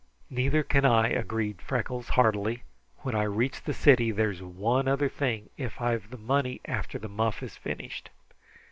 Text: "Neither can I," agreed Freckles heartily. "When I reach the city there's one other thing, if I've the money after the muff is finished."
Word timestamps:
"Neither 0.31 0.63
can 0.63 0.83
I," 0.83 1.09
agreed 1.09 1.61
Freckles 1.61 2.09
heartily. 2.17 2.63
"When 3.03 3.13
I 3.13 3.21
reach 3.21 3.61
the 3.61 3.71
city 3.75 4.09
there's 4.09 4.41
one 4.41 4.87
other 4.87 5.07
thing, 5.09 5.51
if 5.57 5.79
I've 5.79 6.09
the 6.09 6.17
money 6.17 6.59
after 6.65 6.97
the 6.97 7.07
muff 7.07 7.43
is 7.43 7.55
finished." 7.55 8.09